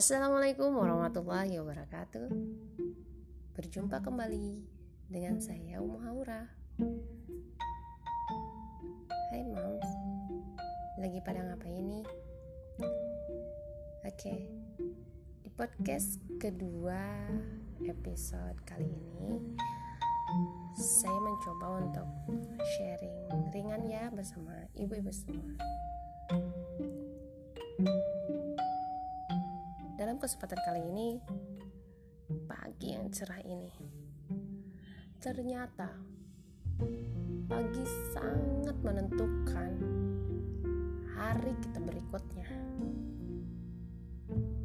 [0.00, 2.32] Assalamualaikum warahmatullahi wabarakatuh.
[3.52, 4.64] Berjumpa kembali
[5.12, 6.48] dengan saya Umu Haura.
[9.28, 9.90] Hai moms
[10.96, 12.08] Lagi pada ngapain nih?
[14.08, 14.48] Oke.
[15.44, 17.04] Di podcast kedua
[17.84, 19.36] episode kali ini
[20.80, 22.08] Saya mencoba untuk
[22.56, 25.60] sharing ringan ya bersama ibu-ibu semua
[30.20, 31.08] kesempatan kali ini,
[32.44, 33.72] pagi yang cerah ini,
[35.16, 35.88] ternyata
[37.48, 39.72] pagi sangat menentukan
[41.16, 42.52] hari kita berikutnya.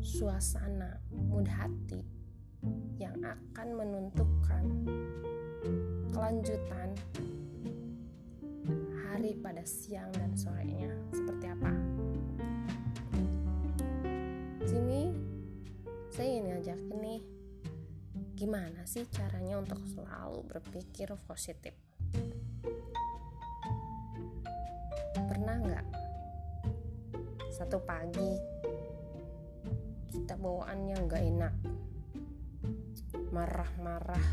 [0.04, 2.04] Suasana mood hati
[3.00, 4.64] yang akan menentukan
[6.12, 6.92] kelanjutan
[9.08, 11.72] hari pada siang dan sorenya seperti apa.
[14.68, 15.25] Sini
[16.16, 17.22] saya ingin ngajakin nih
[18.40, 21.76] gimana sih caranya untuk selalu berpikir positif?
[25.12, 25.88] Pernah nggak
[27.52, 28.32] satu pagi
[30.16, 31.54] kita bawaannya nggak enak
[33.36, 34.28] marah-marah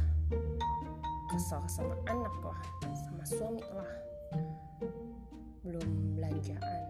[1.35, 2.63] kesal sama anak lah
[2.95, 3.93] sama suami lah
[5.67, 6.83] belum belanjaan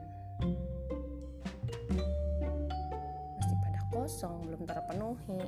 [3.92, 5.44] kosong belum terpenuhi.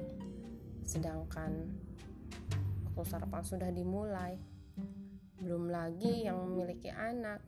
[0.85, 1.73] Sedangkan
[2.93, 4.37] waktu sarapan sudah dimulai
[5.41, 7.41] belum lagi yang memiliki anak.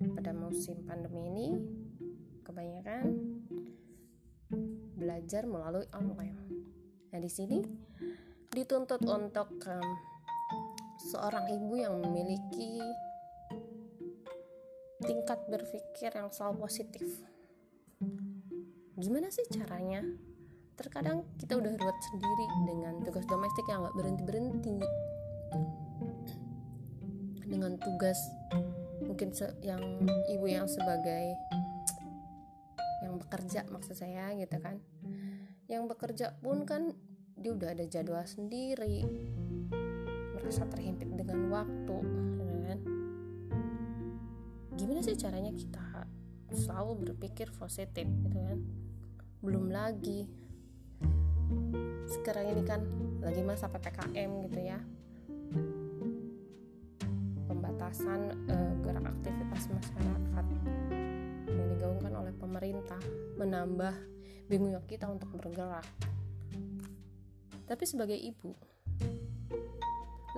[0.00, 1.48] Pada musim pandemi ini
[2.44, 3.04] kebanyakan
[5.00, 6.36] belajar melalui online.
[7.08, 7.64] Nah di sini
[8.52, 9.88] dituntut untuk um,
[11.00, 12.80] seorang ibu yang memiliki
[15.00, 17.29] tingkat berpikir yang selalu positif
[19.00, 20.04] gimana sih caranya?
[20.76, 24.76] Terkadang kita udah ruwet sendiri dengan tugas domestik yang gak berhenti berhenti
[27.50, 28.16] dengan tugas
[29.02, 29.82] mungkin yang
[30.30, 31.34] ibu yang sebagai
[33.02, 34.78] yang bekerja maksud saya gitu kan.
[35.66, 36.92] Yang bekerja pun kan
[37.40, 39.02] dia udah ada jadwal sendiri.
[40.36, 41.96] Merasa terhimpit dengan waktu
[42.68, 42.80] kan.
[44.76, 46.04] Gimana sih caranya kita
[46.54, 48.79] selalu berpikir positif gitu kan
[49.40, 50.28] belum lagi.
[52.04, 52.84] Sekarang ini kan
[53.24, 54.78] lagi masa ppkm gitu ya.
[57.48, 60.46] Pembatasan uh, gerak aktivitas masyarakat.
[61.48, 63.00] Yang digaungkan oleh pemerintah
[63.40, 63.96] menambah
[64.52, 65.88] bingungnya kita untuk bergerak.
[67.64, 68.52] Tapi sebagai ibu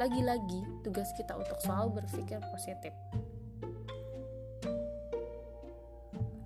[0.00, 2.94] lagi-lagi tugas kita untuk selalu berpikir positif.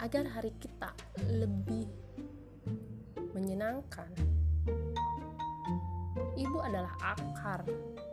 [0.02, 0.90] Agar hari kita
[1.30, 2.05] lebih
[3.56, 4.12] menyenangkan.
[6.36, 7.64] Ibu adalah akar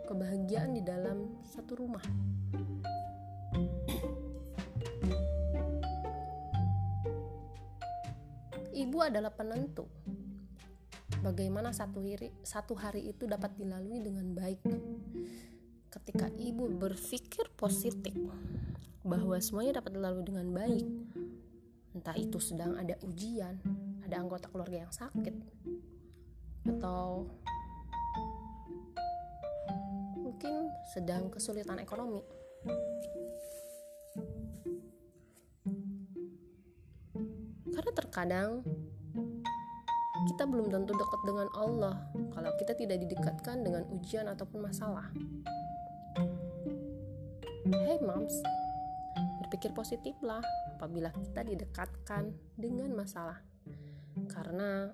[0.08, 2.00] kebahagiaan di dalam satu rumah.
[8.72, 9.84] Ibu adalah penentu
[11.20, 14.64] bagaimana satu hari, satu hari itu dapat dilalui dengan baik.
[15.92, 18.16] Ketika ibu berpikir positif
[19.04, 20.88] bahwa semuanya dapat dilalui dengan baik,
[21.92, 23.60] entah itu sedang ada ujian,
[24.14, 25.34] ada anggota keluarga yang sakit
[26.70, 27.26] atau
[30.22, 32.22] mungkin sedang kesulitan ekonomi.
[37.74, 38.62] Karena terkadang
[40.30, 41.98] kita belum tentu dekat dengan Allah
[42.38, 45.10] kalau kita tidak didekatkan dengan ujian ataupun masalah.
[47.66, 48.38] Hey moms,
[49.42, 50.46] berpikir positiflah
[50.78, 53.42] apabila kita didekatkan dengan masalah
[54.34, 54.90] karena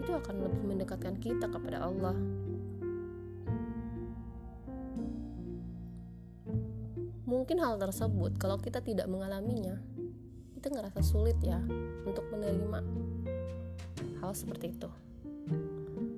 [0.00, 2.16] itu akan lebih mendekatkan kita kepada Allah.
[7.24, 9.80] Mungkin hal tersebut kalau kita tidak mengalaminya,
[10.56, 11.60] kita ngerasa sulit ya
[12.04, 12.80] untuk menerima
[14.20, 14.90] hal seperti itu.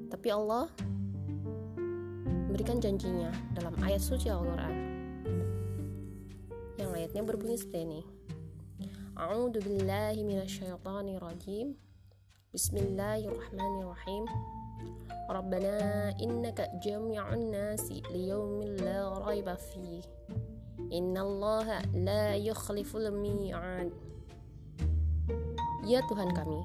[0.06, 0.70] Tapi Allah
[2.56, 4.75] memberikan janjinya dalam ayat suci Al-Quran
[6.81, 8.00] yang ayatnya berbunyi seperti ini
[9.16, 11.72] A'udzu billahi minasyaitonir rajim.
[12.52, 14.28] Bismillahirrahmanirrahim.
[15.32, 20.04] Rabbana innaka jami'un nasi liyaumin la raiba fih.
[20.92, 23.88] Innallaha la yukhliful mi'ad.
[25.88, 26.60] Ya Tuhan kami,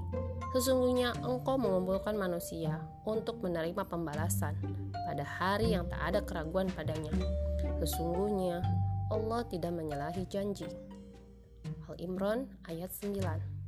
[0.51, 4.59] sesungguhnya Engkau mengumpulkan manusia untuk menerima pembalasan
[4.91, 7.15] pada hari yang tak ada keraguan padanya.
[7.79, 8.59] Sesungguhnya
[9.07, 10.67] Allah tidak menyalahi janji.
[11.89, 13.61] Al-Imran ayat 9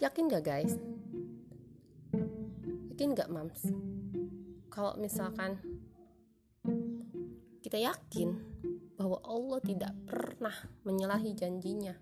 [0.00, 0.80] yakin gak guys?
[2.88, 3.68] Yakin gak mams?
[4.72, 5.60] Kalau misalkan
[7.60, 8.32] kita yakin
[8.96, 10.56] bahwa Allah tidak pernah
[10.88, 11.92] menyalahi janjinya.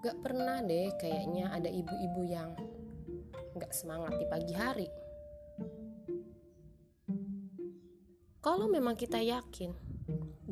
[0.00, 2.56] Gak pernah deh kayaknya ada ibu-ibu yang
[3.60, 4.88] gak semangat di pagi hari.
[8.40, 9.83] Kalau memang kita yakin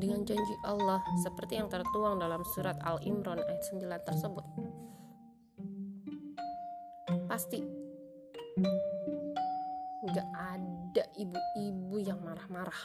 [0.03, 4.45] dengan janji Allah seperti yang tertuang dalam surat Al-Imran ayat 9 tersebut
[7.31, 7.63] pasti
[10.11, 12.83] gak ada ibu-ibu yang marah-marah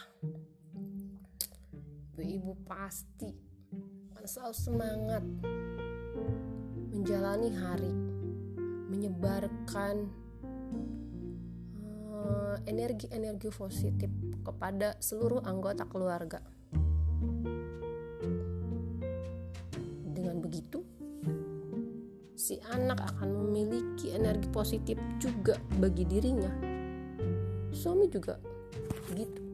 [2.14, 3.34] ibu-ibu pasti
[4.14, 5.24] akan selalu semangat
[6.94, 7.92] menjalani hari
[8.94, 10.06] menyebarkan
[12.14, 14.10] eh, energi-energi uh, positif
[14.46, 16.57] kepada seluruh anggota keluarga.
[20.48, 20.80] Begitu,
[22.32, 26.48] si anak akan memiliki energi positif juga bagi dirinya.
[27.68, 28.40] Suami juga
[29.12, 29.44] begitu.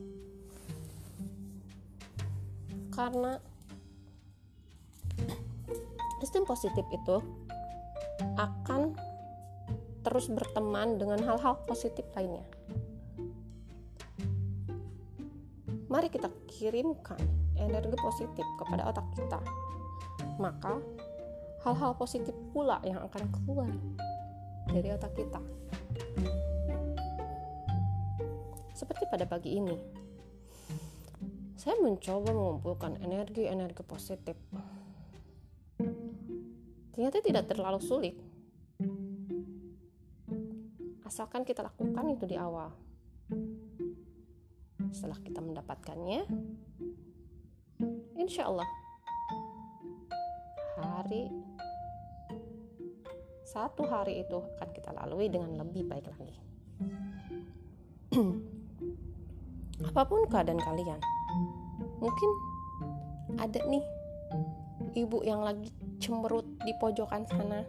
[2.94, 3.34] Karena
[6.22, 7.16] sistem positif itu
[8.38, 8.94] akan
[10.06, 12.46] terus berteman dengan hal-hal positif lainnya.
[15.90, 17.18] Mari kita kirimkan
[17.58, 19.63] energi positif kepada otak kita.
[20.38, 20.82] Maka
[21.64, 23.70] hal-hal positif pula yang akan keluar
[24.68, 25.40] dari otak kita.
[28.74, 29.76] Seperti pada pagi ini,
[31.54, 34.36] saya mencoba mengumpulkan energi-energi positif.
[36.92, 38.14] Ternyata tidak terlalu sulit.
[41.06, 42.74] Asalkan kita lakukan itu di awal.
[44.92, 46.26] Setelah kita mendapatkannya,
[48.18, 48.68] insya Allah
[51.04, 51.28] hari
[53.44, 56.32] satu hari itu akan kita lalui dengan lebih baik lagi.
[59.92, 60.96] Apa pun keadaan kalian,
[62.00, 62.30] mungkin
[63.36, 63.84] ada nih
[64.96, 65.68] ibu yang lagi
[66.00, 67.68] cemberut di pojokan sana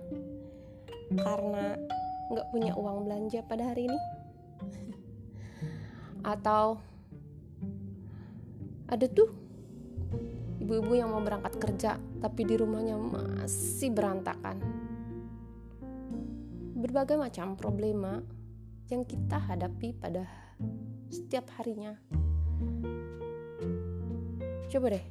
[1.20, 1.76] karena
[2.32, 4.00] nggak punya uang belanja pada hari ini
[6.34, 6.80] atau
[8.88, 9.45] ada tuh
[10.66, 14.58] ibu-ibu yang mau berangkat kerja tapi di rumahnya masih berantakan
[16.74, 18.18] berbagai macam problema
[18.90, 20.26] yang kita hadapi pada
[21.10, 21.98] setiap harinya.
[24.70, 25.06] Coba deh,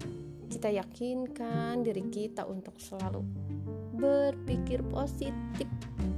[0.50, 3.22] kita yakinkan diri kita untuk selalu
[3.94, 5.66] berpikir positif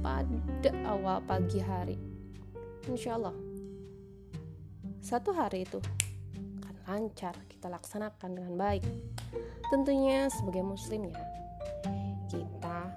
[0.01, 1.97] pada awal pagi hari.
[2.85, 3.33] Insya Allah,
[5.01, 5.81] satu hari itu
[6.87, 8.83] lancar kita laksanakan dengan baik.
[9.67, 11.19] Tentunya sebagai muslim ya,
[12.31, 12.87] kita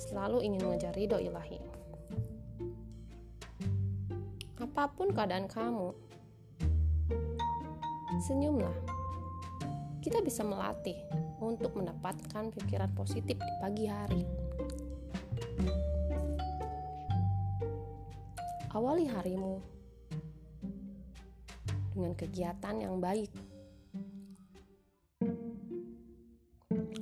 [0.00, 1.60] selalu ingin mengejar ridho ilahi.
[4.56, 5.92] Apa pun keadaan kamu,
[8.24, 8.72] senyumlah.
[10.00, 10.96] Kita bisa melatih
[11.44, 14.24] untuk mendapatkan pikiran positif di pagi hari.
[18.72, 19.73] Awali harimu
[21.94, 23.30] dengan kegiatan yang baik.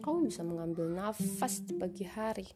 [0.05, 2.47] Kamu bisa mengambil nafas di pagi hari.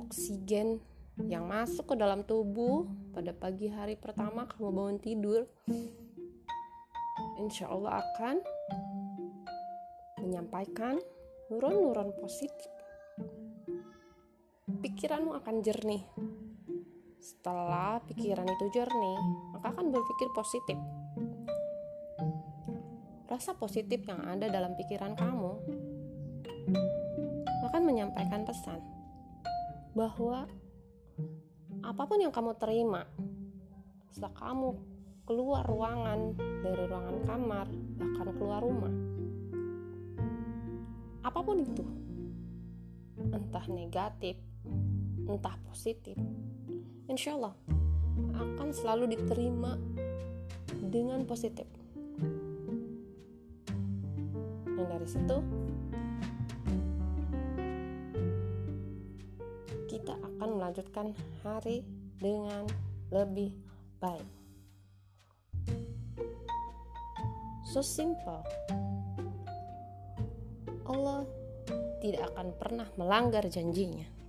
[0.00, 0.80] Oksigen
[1.28, 5.44] yang masuk ke dalam tubuh pada pagi hari pertama kamu bangun tidur
[7.36, 8.36] insya Allah akan
[10.24, 10.96] menyampaikan
[11.52, 12.72] nuron-nuron positif.
[14.80, 16.04] Pikiranmu akan jernih
[17.20, 19.20] setelah pikiran itu jernih
[19.52, 20.78] maka akan berpikir positif.
[23.28, 25.52] Rasa positif yang ada dalam pikiran kamu
[27.70, 28.82] akan menyampaikan pesan
[29.94, 30.48] bahwa
[31.86, 33.06] apa pun yang kamu terima
[34.10, 34.74] setelah kamu
[35.22, 36.34] keluar ruangan
[36.66, 38.94] dari ruangan kamar bahkan keluar rumah
[41.22, 41.86] apa pun itu
[43.30, 44.34] entah negatif
[45.30, 46.18] entah positif
[47.10, 47.54] insya Allah
[48.38, 49.74] akan selalu diterima
[50.78, 51.66] dengan positif
[54.64, 55.60] dan dari situ
[60.40, 61.12] akan melanjutkan
[61.44, 61.84] hari
[62.16, 62.64] dengan
[63.12, 63.52] lebih
[64.00, 64.24] baik.
[67.68, 68.40] So simple.
[70.88, 71.28] Allah
[72.00, 74.19] tidak akan pernah melanggar janjinya.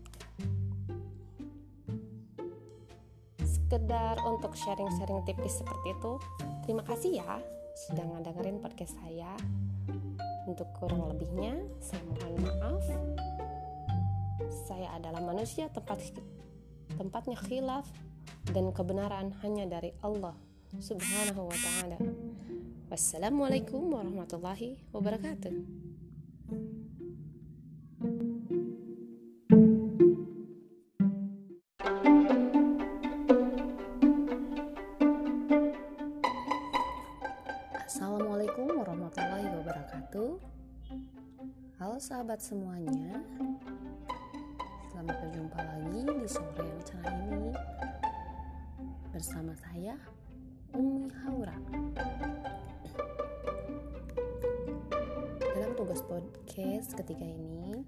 [3.71, 6.19] Sekedar untuk sharing-sharing tipis seperti itu.
[6.67, 7.39] Terima kasih ya
[7.87, 9.31] sudah ngedengerin podcast saya.
[10.43, 12.83] Untuk kurang lebihnya, saya mohon maaf.
[14.67, 16.03] Saya adalah manusia tempat
[16.99, 17.87] tempatnya khilaf
[18.51, 20.35] dan kebenaran hanya dari Allah
[20.75, 21.95] Subhanahu wa taala.
[22.91, 25.90] Wassalamualaikum warahmatullahi wabarakatuh.
[42.51, 43.15] Semuanya.
[44.91, 47.47] Selamat berjumpa lagi di sore yang cerah ini
[49.15, 49.95] bersama saya
[50.75, 51.55] Umi Haura.
[55.39, 57.87] Dalam tugas podcast ketiga ini,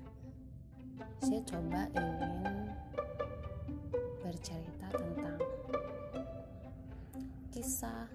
[1.20, 2.72] saya coba ingin
[4.24, 5.44] bercerita tentang
[7.52, 8.08] kisah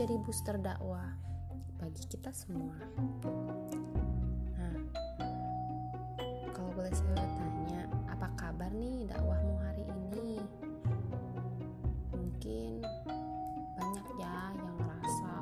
[0.00, 1.12] menjadi booster dakwah
[1.76, 2.72] bagi kita semua.
[4.56, 4.80] Nah,
[6.56, 10.40] kalau boleh saya tanya, apa kabar nih dakwahmu hari ini?
[12.16, 12.80] Mungkin
[13.76, 15.36] banyak ya yang ngerasa,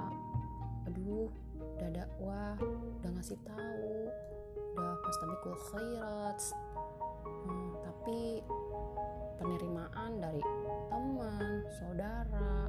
[0.91, 1.31] aduh,
[1.79, 2.59] udah dakwah,
[2.99, 4.11] udah ngasih tahu,
[4.75, 6.39] udah fastabikul khairat,
[7.47, 8.43] hmm, tapi
[9.39, 10.43] penerimaan dari
[10.91, 12.67] teman, saudara,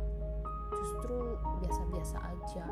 [0.73, 2.67] justru biasa-biasa aja.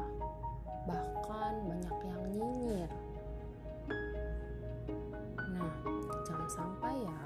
[0.88, 2.92] Bahkan banyak yang nyinyir.
[5.58, 5.72] Nah
[6.24, 7.24] jangan sampai ya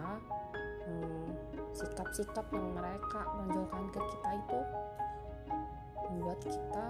[0.88, 1.30] hmm,
[1.76, 4.60] sikap-sikap yang mereka tonjolkan ke kita itu
[6.12, 6.88] membuat kita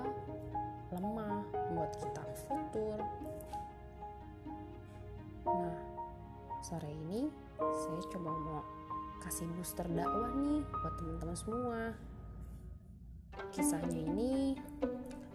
[0.92, 3.00] lemah membuat kita futur.
[5.46, 5.78] Nah
[6.62, 8.62] sore ini saya coba mau
[9.22, 11.80] kasih booster dakwah nih buat teman-teman semua
[13.52, 14.56] Kisahnya ini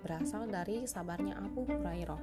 [0.00, 2.22] berasal dari sabarnya Abu Hurairah.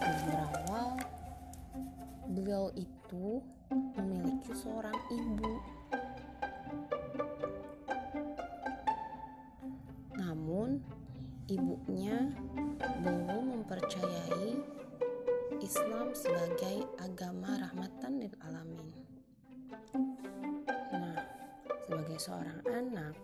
[0.00, 0.90] Berawal,
[2.32, 3.38] beliau itu
[3.98, 5.52] memiliki seorang ibu.
[10.18, 10.82] Namun,
[11.52, 12.32] ibunya
[13.04, 14.56] belum mempercayai
[15.62, 18.81] Islam sebagai agama rahmatan lil alamin.
[22.12, 23.14] Sebagai seorang anak,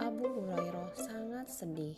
[0.00, 1.92] Abu Hurairah sangat sedih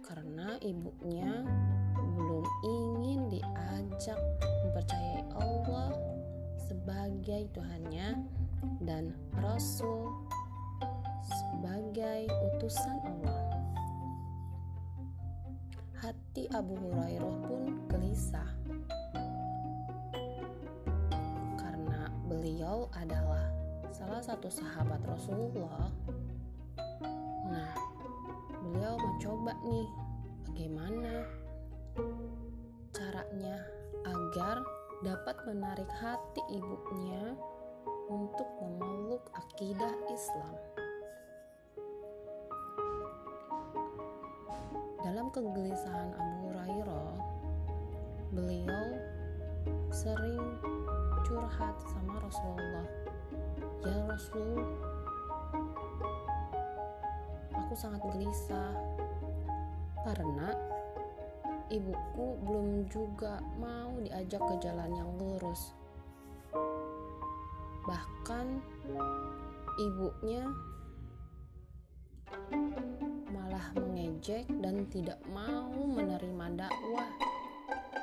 [0.00, 1.44] karena ibunya
[1.92, 5.92] belum ingin diajak mempercayai Allah
[6.56, 8.16] sebagai Tuhannya
[8.88, 9.12] dan
[9.44, 10.08] Rasul
[11.20, 13.44] sebagai utusan Allah.
[16.00, 18.48] Hati Abu Hurairah pun gelisah
[21.60, 23.41] karena beliau adalah
[24.02, 25.86] salah satu sahabat Rasulullah.
[27.46, 27.70] Nah,
[28.58, 29.86] beliau mencoba nih
[30.42, 31.22] bagaimana
[32.90, 33.62] caranya
[34.02, 34.58] agar
[35.06, 37.38] dapat menarik hati ibunya
[38.10, 40.54] untuk memeluk akidah Islam.
[45.06, 47.14] Dalam kegelisahan Abu Hurairah,
[48.34, 48.86] beliau
[49.94, 50.58] sering
[51.22, 53.01] curhat sama Rasulullah
[53.82, 54.62] Ya Rasul,
[57.52, 58.74] aku sangat gelisah
[60.02, 60.54] karena
[61.72, 65.72] ibuku belum juga mau diajak ke jalan yang lurus.
[67.88, 68.46] Bahkan
[69.80, 70.44] ibunya
[73.32, 77.10] malah mengejek dan tidak mau menerima dakwah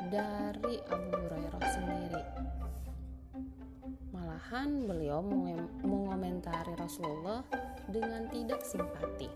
[0.09, 2.23] dari Abu Hurairah sendiri.
[4.39, 5.19] Malahan beliau
[5.83, 7.43] mengomentari Rasulullah
[7.91, 9.27] dengan tidak simpati.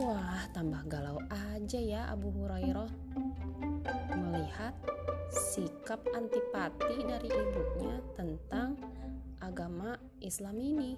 [0.00, 2.88] Wah, tambah galau aja ya Abu Hurairah
[4.16, 4.72] melihat
[5.28, 8.80] sikap antipati dari ibunya tentang
[9.44, 10.96] agama Islam ini.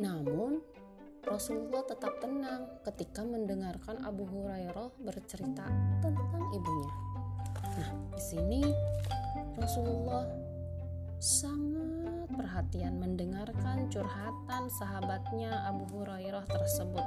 [0.00, 0.56] Namun,
[1.28, 5.68] Rasulullah tetap tenang ketika mendengarkan Abu Hurairah bercerita
[6.00, 6.92] tentang ibunya.
[7.76, 8.64] Nah, di sini
[9.58, 10.26] Rasulullah
[11.20, 17.06] sangat perhatian mendengarkan curhatan sahabatnya Abu Hurairah tersebut.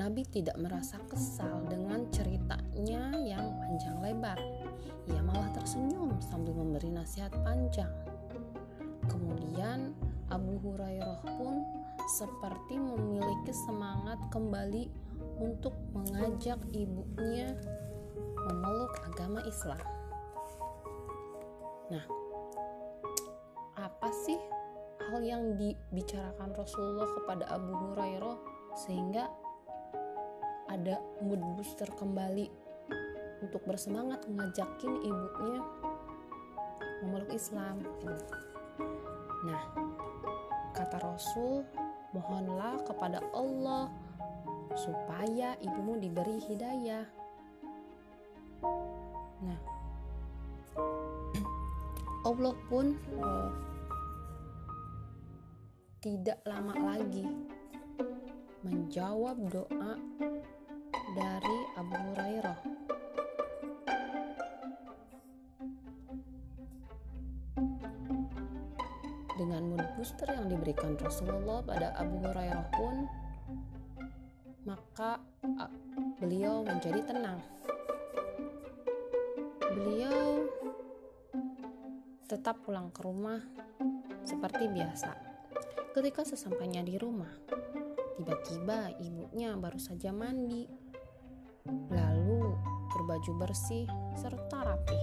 [0.00, 4.40] Nabi tidak merasa kesal dengan ceritanya yang panjang lebar.
[5.12, 7.92] Ia malah tersenyum sambil memberi nasihat panjang.
[9.06, 9.92] Kemudian
[10.32, 11.60] Abu Hurairah pun
[12.08, 14.88] seperti memiliki semangat kembali
[15.38, 17.52] untuk mengajak ibunya
[18.48, 19.80] memeluk agama Islam.
[21.92, 22.04] Nah,
[23.76, 24.38] apa sih
[25.12, 28.38] hal yang dibicarakan Rasulullah kepada Abu Hurairah
[28.78, 29.28] sehingga
[30.72, 32.48] ada mood booster kembali
[33.44, 35.60] untuk bersemangat ngajakin ibunya
[37.02, 37.82] memeluk Islam.
[39.42, 39.62] Nah,
[40.72, 41.66] kata Rasul,
[42.14, 43.90] mohonlah kepada Allah
[44.78, 47.04] supaya ibumu diberi hidayah.
[49.42, 49.60] Nah,
[52.22, 53.50] Allah pun uh,
[56.02, 57.26] tidak lama lagi
[58.62, 59.98] menjawab doa
[61.18, 62.60] dari Abu Hurairah.
[69.34, 72.94] Dengan mood booster yang diberikan Rasulullah pada Abu Hurairah pun,
[74.62, 75.18] maka
[76.22, 77.42] beliau menjadi tenang.
[79.72, 80.44] Beliau
[82.28, 83.40] tetap pulang ke rumah
[84.20, 85.16] seperti biasa.
[85.96, 87.32] Ketika sesampainya di rumah,
[88.16, 90.68] tiba-tiba ibunya baru saja mandi,
[91.88, 92.52] lalu
[92.92, 95.00] berbaju bersih serta rapi.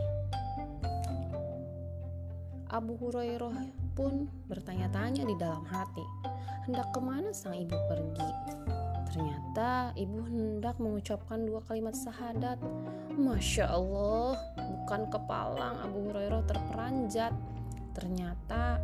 [2.69, 3.65] Abu Hurairah
[3.97, 6.05] pun bertanya-tanya di dalam hati,
[6.69, 8.29] hendak ke mana sang ibu pergi?
[9.09, 12.61] Ternyata ibu hendak mengucapkan dua kalimat syahadat.
[13.17, 17.33] Masya Allah, bukan kepalang Abu Hurairah terperanjat.
[17.97, 18.77] Ternyata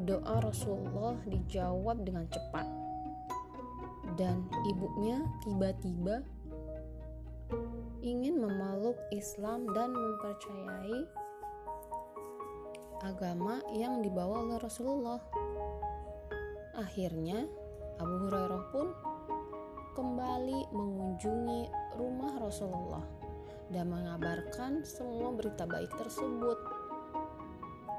[0.00, 2.64] doa Rasulullah dijawab dengan cepat.
[4.16, 6.24] Dan ibunya tiba-tiba
[8.00, 11.00] ingin memeluk Islam dan mempercayai
[13.04, 15.20] agama yang dibawa oleh Rasulullah.
[16.76, 17.44] Akhirnya,
[18.00, 18.86] Abu Hurairah pun
[19.92, 21.68] kembali mengunjungi
[22.00, 23.04] rumah Rasulullah
[23.68, 26.58] dan mengabarkan semua berita baik tersebut.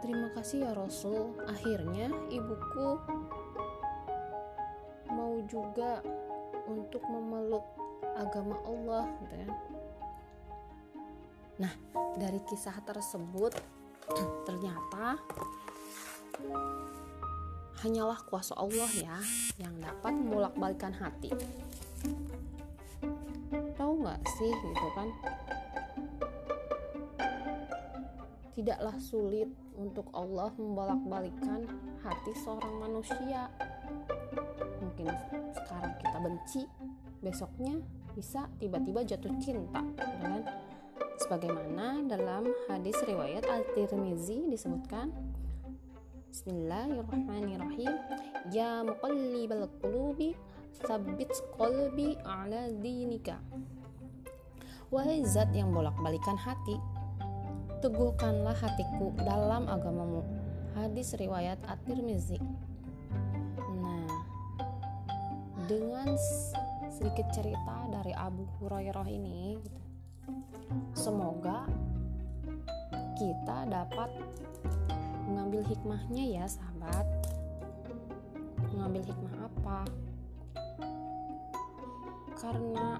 [0.01, 1.37] Terima kasih ya Rasul.
[1.45, 2.97] Akhirnya ibuku
[5.13, 6.01] mau juga
[6.65, 7.63] untuk memeluk
[8.17, 9.49] agama Allah gitu ya.
[11.61, 11.73] Nah,
[12.17, 13.53] dari kisah tersebut
[14.49, 15.21] ternyata
[17.81, 19.17] hanyalah kuasa Allah ya
[19.57, 21.33] yang dapat membolak-balikan hati.
[23.73, 25.09] Tahu nggak sih gitu kan?
[28.53, 31.65] Tidaklah sulit untuk Allah membolak-balikan
[32.05, 33.49] hati seorang manusia.
[34.77, 35.09] Mungkin
[35.57, 36.61] sekarang kita benci,
[37.25, 37.81] besoknya
[38.13, 40.45] bisa tiba-tiba jatuh cinta, gitu kan?
[41.17, 45.09] Sebagaimana dalam hadis riwayat Al-Tirmizi disebutkan
[46.31, 47.91] Bismillahirrahmanirrahim
[48.55, 50.31] Ya muqallibal qulubi
[50.79, 51.27] Sabit
[51.59, 53.35] qalbi ala dinika
[54.87, 56.79] Wahai zat yang bolak-balikan hati
[57.81, 60.21] teguhkanlah hatiku dalam agamamu.
[60.77, 62.37] Hadis riwayat At-Tirmizi.
[63.81, 64.07] Nah,
[65.65, 66.13] dengan
[66.93, 69.57] sedikit cerita dari Abu Hurairah ini,
[70.93, 71.65] semoga
[73.17, 74.09] kita dapat
[75.31, 77.07] mengambil hikmahnya ya, sahabat.
[78.75, 79.79] Mengambil hikmah apa?
[82.35, 82.99] Karena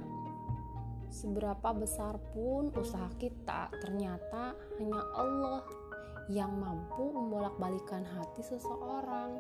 [1.12, 5.62] seberapa besar pun usaha kita, ternyata hanya Allah
[6.32, 9.36] yang mampu membolak-balikan hati seseorang.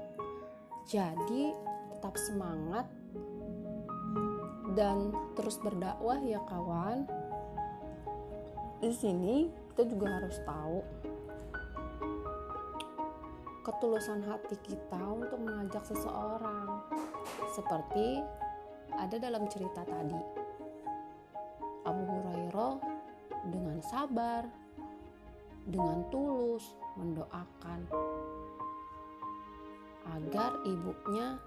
[0.83, 1.55] Jadi,
[1.95, 2.91] tetap semangat
[4.75, 7.07] dan terus berdakwah ya kawan.
[8.81, 10.81] Di sini kita juga harus tahu
[13.61, 16.81] ketulusan hati kita untuk mengajak seseorang.
[17.53, 18.21] Seperti
[18.93, 20.21] ada dalam cerita tadi
[21.85, 22.75] Abu Hurairah
[23.49, 24.45] dengan sabar,
[25.65, 27.79] dengan tulus mendoakan
[30.11, 31.37] agar ibunya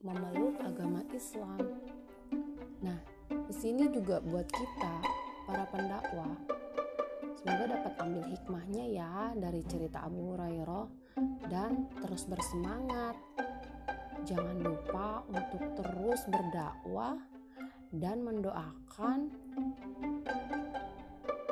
[0.00, 1.60] memeluk agama Islam.
[2.80, 2.96] Nah,
[3.28, 4.94] di sini juga buat kita
[5.44, 6.32] para pendakwah
[7.46, 10.86] semoga dapat ambil hikmahnya ya dari cerita Abu Hurairah
[11.46, 13.14] dan terus bersemangat.
[14.26, 17.14] Jangan lupa untuk terus berdakwah
[17.94, 19.30] dan mendoakan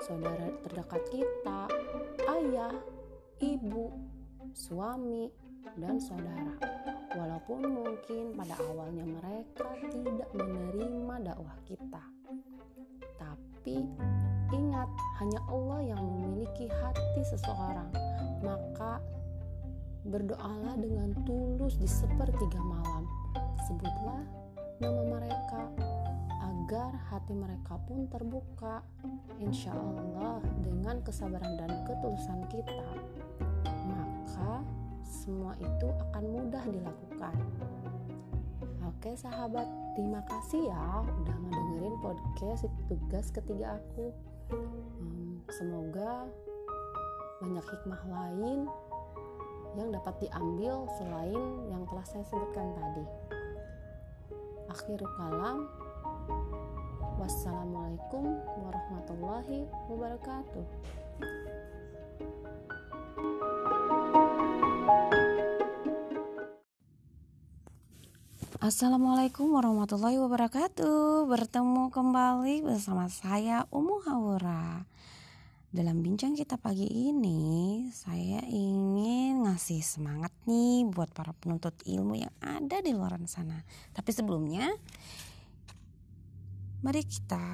[0.02, 1.70] saudara terdekat kita,
[2.26, 2.74] ayah,
[3.38, 3.94] ibu,
[4.50, 5.30] suami,
[5.78, 6.58] dan saudara.
[7.14, 12.02] Walaupun mungkin pada awalnya mereka tidak menerima dakwah kita,
[13.14, 13.86] tapi
[14.84, 17.88] ingat, hanya Allah yang memiliki hati seseorang.
[18.44, 19.00] Maka
[20.04, 23.08] berdoalah dengan tulus di sepertiga malam.
[23.64, 24.20] Sebutlah
[24.84, 25.72] nama mereka
[26.44, 28.84] agar hati mereka pun terbuka.
[29.40, 32.84] Insya Allah, dengan kesabaran dan ketulusan kita,
[33.88, 34.60] maka
[35.04, 37.34] semua itu akan mudah dilakukan.
[38.84, 44.12] Oke sahabat, terima kasih ya udah ngedengerin podcast tugas ketiga aku.
[44.54, 46.30] Hmm, semoga
[47.42, 48.70] banyak hikmah lain
[49.74, 53.04] yang dapat diambil selain yang telah saya sebutkan tadi.
[54.70, 55.66] Akhirul kalam,
[57.18, 60.66] wassalamualaikum warahmatullahi wabarakatuh.
[68.64, 74.88] Assalamualaikum warahmatullahi wabarakatuh Bertemu kembali bersama saya Umu Haura
[75.68, 82.32] dalam bincang kita pagi ini, saya ingin ngasih semangat nih buat para penuntut ilmu yang
[82.40, 83.58] ada di luar sana.
[83.92, 84.70] Tapi sebelumnya,
[86.80, 87.44] mari kita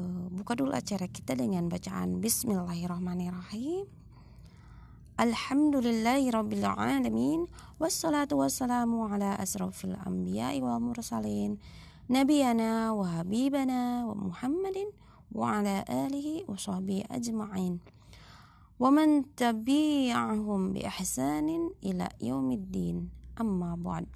[0.00, 4.03] uh, buka dulu acara kita dengan bacaan Bismillahirrahmanirrahim.
[5.14, 7.46] الحمد لله رب العالمين
[7.80, 11.58] والصلاة والسلام على أشرف الأنبياء والمرسلين
[12.10, 14.78] نبينا وحبيبنا ومحمد
[15.32, 17.78] وعلى آله وصحبه أجمعين.
[18.82, 21.48] ومن تبعهم بإحسان
[21.86, 22.96] إلى يوم الدين
[23.40, 24.06] أما بعد.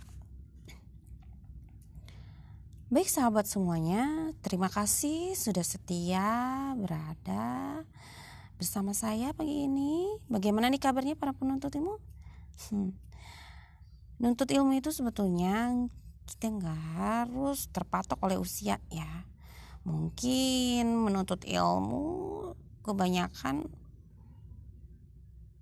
[2.90, 6.26] Baik sahabat semuanya, terima kasih sudah setia
[6.74, 7.87] berada
[8.59, 10.18] bersama saya pagi ini.
[10.27, 12.03] Bagaimana nih kabarnya para penuntut ilmu?
[12.68, 12.92] Hmm.
[14.18, 15.71] Nuntut ilmu itu sebetulnya
[16.27, 19.25] kita nggak harus terpatok oleh usia ya
[19.88, 22.53] mungkin menuntut ilmu
[22.85, 23.64] kebanyakan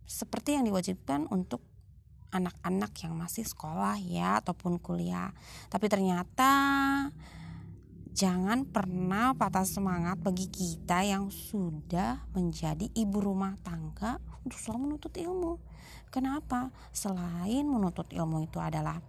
[0.07, 1.63] seperti yang diwajibkan untuk
[2.35, 5.31] anak-anak yang masih sekolah ya ataupun kuliah.
[5.71, 6.51] Tapi ternyata
[8.17, 15.13] jangan pernah patah semangat bagi kita yang sudah menjadi ibu rumah tangga untuk selalu menuntut
[15.13, 15.61] ilmu.
[16.09, 16.73] Kenapa?
[16.97, 19.05] Selain menuntut ilmu itu adalah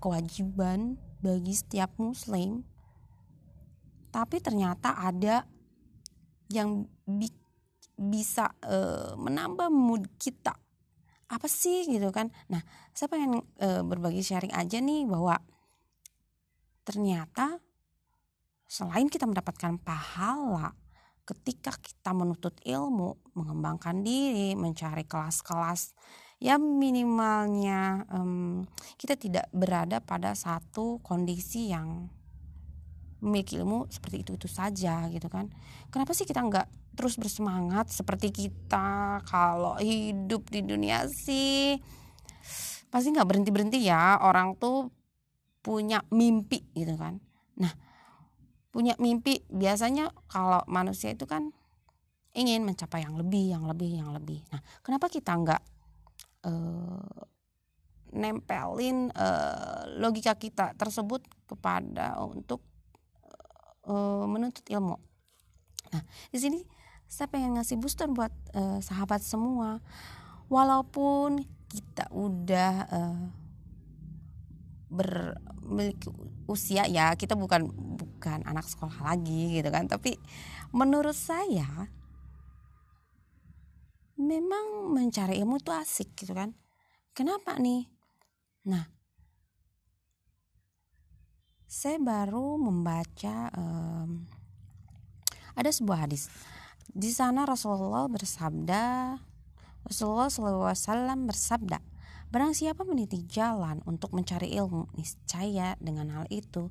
[0.00, 2.64] kewajiban bagi setiap muslim
[4.16, 5.44] tapi ternyata ada
[6.48, 7.28] yang bi
[7.96, 10.56] bisa uh, menambah mood kita
[11.26, 12.64] apa sih gitu kan nah
[12.96, 15.36] saya pengen uh, berbagi sharing aja nih bahwa
[16.86, 17.60] ternyata
[18.66, 20.74] selain kita mendapatkan pahala
[21.26, 25.94] ketika kita menuntut ilmu mengembangkan diri mencari kelas-kelas
[26.38, 28.62] ya minimalnya um,
[29.00, 32.06] kita tidak berada pada satu kondisi yang
[33.24, 35.48] memiliki ilmu seperti itu itu saja gitu kan.
[35.88, 41.80] Kenapa sih kita nggak terus bersemangat seperti kita kalau hidup di dunia sih?
[42.92, 44.92] Pasti nggak berhenti berhenti ya orang tuh
[45.64, 47.18] punya mimpi gitu kan.
[47.58, 47.72] Nah
[48.76, 51.48] punya mimpi biasanya kalau manusia itu kan
[52.36, 55.62] ingin mencapai yang lebih yang lebih yang lebih nah kenapa kita nggak
[56.44, 57.24] uh,
[58.16, 62.64] nempelin uh, logika kita tersebut kepada untuk
[63.86, 64.96] uh, menuntut ilmu.
[65.92, 66.60] Nah, di sini
[67.06, 69.78] saya pengen ngasih booster buat uh, sahabat semua.
[70.46, 73.22] Walaupun kita udah uh,
[75.66, 76.08] bermiliki
[76.46, 77.66] usia ya, kita bukan
[77.98, 80.14] bukan anak sekolah lagi gitu kan, tapi
[80.70, 81.90] menurut saya
[84.16, 86.54] memang mencari ilmu itu asik gitu kan.
[87.12, 87.90] Kenapa nih?
[88.70, 88.86] Nah,
[91.66, 94.24] saya baru membaca um,
[95.52, 96.30] ada sebuah hadis
[96.96, 99.16] di sana Rasulullah bersabda
[99.84, 101.78] Rasulullah SAW bersabda
[102.26, 106.68] Barang siapa meniti jalan untuk mencari ilmu niscaya dengan hal itu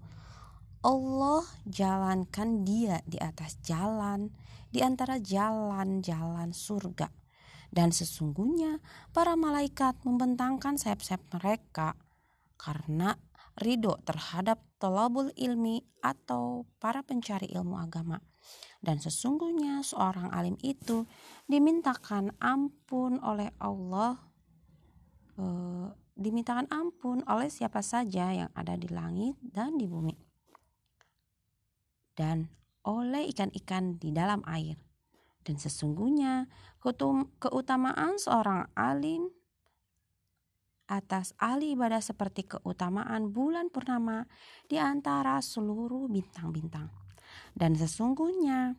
[0.86, 4.30] Allah jalankan dia di atas jalan
[4.70, 7.10] di antara jalan-jalan surga
[7.76, 8.80] dan sesungguhnya
[9.12, 12.00] para malaikat membentangkan sayap-sayap mereka
[12.56, 13.20] karena
[13.60, 18.24] ridho terhadap tolabul ilmi atau para pencari ilmu agama.
[18.80, 21.04] Dan sesungguhnya seorang alim itu
[21.50, 24.22] dimintakan ampun oleh Allah,
[25.36, 25.46] e,
[26.16, 30.16] dimintakan ampun oleh siapa saja yang ada di langit dan di bumi,
[32.16, 32.48] dan
[32.88, 34.80] oleh ikan-ikan di dalam air.
[35.46, 36.50] Dan sesungguhnya
[37.38, 39.30] keutamaan seorang alim
[40.86, 44.30] atas ahli ibadah seperti keutamaan bulan purnama
[44.70, 46.90] di antara seluruh bintang-bintang.
[47.54, 48.78] Dan sesungguhnya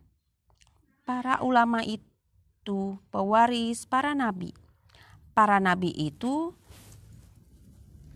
[1.02, 4.65] para ulama itu pewaris para nabi.
[5.36, 6.56] Para nabi itu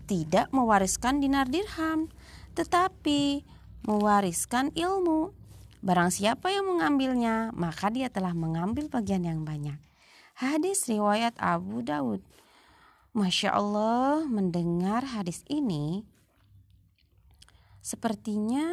[0.08, 2.08] tidak mewariskan dinar dirham,
[2.56, 3.44] tetapi
[3.84, 5.36] mewariskan ilmu.
[5.84, 9.76] Barang siapa yang mengambilnya, maka dia telah mengambil bagian yang banyak.
[10.40, 12.24] Hadis riwayat Abu Daud.
[13.12, 16.08] Masya Allah, mendengar hadis ini,
[17.84, 18.64] sepertinya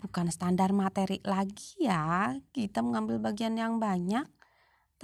[0.00, 2.36] bukan standar materi lagi ya.
[2.52, 4.24] Kita mengambil bagian yang banyak,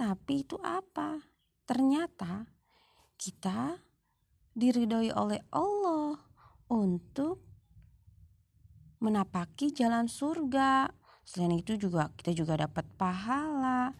[0.01, 1.21] tapi itu apa?
[1.69, 2.49] Ternyata
[3.21, 3.77] kita
[4.57, 6.17] diridhoi oleh Allah
[6.73, 7.45] untuk
[8.97, 10.89] menapaki jalan surga.
[11.21, 13.93] Selain itu juga kita juga dapat pahala.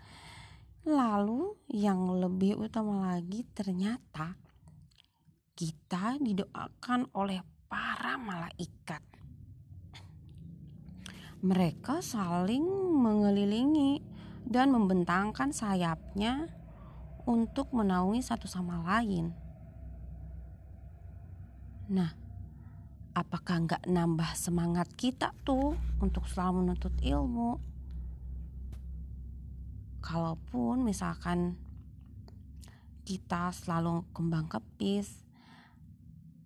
[0.89, 4.33] Lalu yang lebih utama lagi ternyata
[5.53, 9.05] kita didoakan oleh para malaikat.
[11.45, 12.65] Mereka saling
[12.97, 14.10] mengelilingi
[14.51, 16.51] dan membentangkan sayapnya
[17.23, 19.31] untuk menaungi satu sama lain.
[21.87, 22.11] Nah,
[23.15, 27.63] apakah nggak nambah semangat kita tuh untuk selalu menuntut ilmu?
[30.03, 31.55] Kalaupun misalkan
[33.07, 35.23] kita selalu kembang kepis,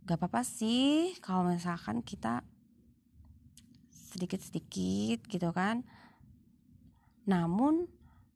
[0.06, 2.46] gak apa-apa sih kalau misalkan kita
[3.89, 5.82] sedikit-sedikit gitu kan.
[7.26, 7.94] Namun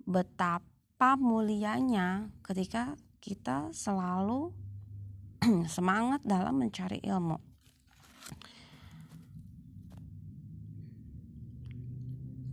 [0.09, 4.49] betapa mulianya ketika kita selalu
[5.69, 7.37] semangat dalam mencari ilmu.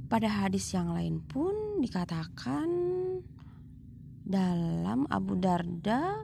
[0.07, 2.69] Pada hadis yang lain pun dikatakan
[4.23, 6.23] dalam Abu Darda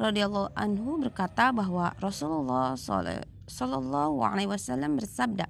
[0.00, 2.72] radhiyallahu anhu berkata bahwa Rasulullah
[3.48, 5.44] Shallallahu alaihi wasallam bersabda,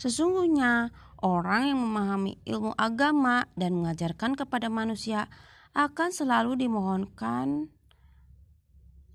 [0.00, 0.88] sesungguhnya
[1.22, 5.30] orang yang memahami ilmu agama dan mengajarkan kepada manusia
[5.76, 7.68] akan selalu dimohonkan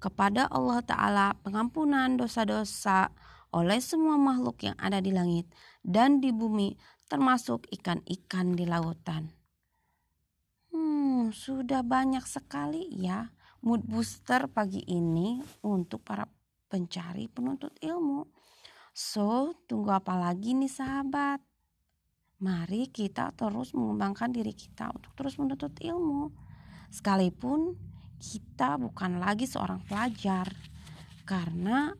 [0.01, 3.13] kepada Allah Ta'ala pengampunan dosa-dosa
[3.53, 5.45] oleh semua makhluk yang ada di langit
[5.85, 6.73] dan di bumi
[7.05, 9.29] termasuk ikan-ikan di lautan.
[10.71, 13.29] Hmm, sudah banyak sekali ya
[13.61, 15.37] mood booster pagi ini
[15.67, 16.25] untuk para
[16.65, 18.25] pencari penuntut ilmu.
[18.91, 21.50] So, tunggu apa lagi nih sahabat?
[22.41, 26.33] Mari kita terus mengembangkan diri kita untuk terus menuntut ilmu.
[26.89, 27.77] Sekalipun
[28.17, 30.49] kita bukan lagi seorang pelajar.
[31.21, 31.93] Karena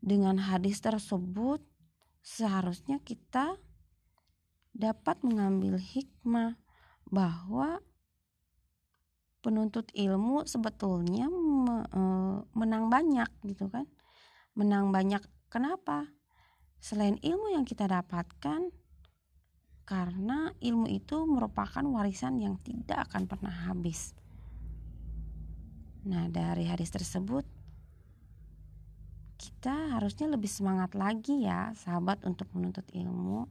[0.00, 1.60] dengan hadis tersebut
[2.24, 3.60] seharusnya kita
[4.72, 6.56] dapat mengambil hikmah
[7.08, 7.84] bahwa
[9.40, 11.26] penuntut ilmu sebetulnya
[11.94, 12.02] e,
[12.52, 13.86] menang banyak gitu kan
[14.52, 16.10] menang banyak kenapa
[16.78, 18.70] selain ilmu yang kita dapatkan
[19.88, 24.12] karena ilmu itu merupakan warisan yang tidak akan pernah habis
[26.04, 27.48] nah dari hadis tersebut
[29.40, 33.48] kita harusnya lebih semangat lagi ya sahabat untuk menuntut ilmu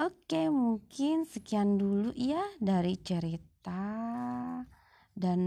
[0.00, 3.84] Oke, mungkin sekian dulu ya dari cerita
[5.12, 5.40] dan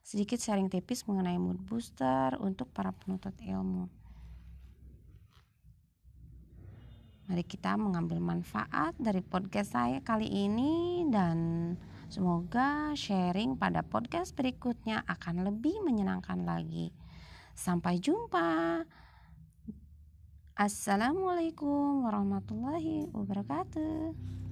[0.00, 4.05] sedikit sharing tipis mengenai mood booster untuk para penuntut ilmu.
[7.26, 11.74] Mari kita mengambil manfaat dari podcast saya kali ini dan
[12.06, 16.94] semoga sharing pada podcast berikutnya akan lebih menyenangkan lagi.
[17.50, 18.86] Sampai jumpa.
[20.54, 24.45] Assalamualaikum warahmatullahi wabarakatuh.